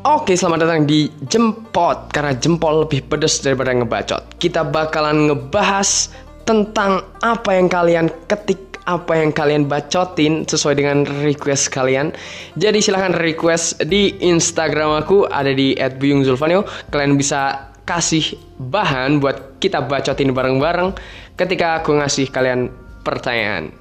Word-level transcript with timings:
Oke, 0.00 0.32
selamat 0.32 0.64
datang 0.64 0.88
di 0.88 1.12
Jempot 1.28 2.08
Karena 2.08 2.32
jempol 2.32 2.88
lebih 2.88 3.04
pedes 3.04 3.44
daripada 3.44 3.68
ngebacot. 3.76 4.40
Kita 4.40 4.64
bakalan 4.64 5.28
ngebahas 5.28 6.08
tentang 6.48 7.04
apa 7.20 7.52
yang 7.52 7.68
kalian 7.68 8.08
ketik 8.24 8.80
apa 8.88 9.20
yang 9.20 9.28
kalian 9.28 9.68
bacotin 9.68 10.48
sesuai 10.48 10.80
dengan 10.80 11.04
request 11.04 11.68
kalian. 11.68 12.16
Jadi 12.56 12.80
silahkan 12.80 13.12
request 13.12 13.84
di 13.92 14.16
Instagram 14.24 15.04
aku 15.04 15.28
ada 15.28 15.52
di 15.52 15.76
@buyungzulfanio. 15.76 16.64
Kalian 16.88 17.20
bisa 17.20 17.68
kasih 17.84 18.40
bahan 18.56 19.20
buat 19.20 19.60
kita 19.60 19.84
bacotin 19.84 20.32
bareng-bareng 20.32 20.96
ketika 21.36 21.84
aku 21.84 22.00
ngasih 22.00 22.32
kalian 22.32 22.72
pertanyaan. 23.04 23.79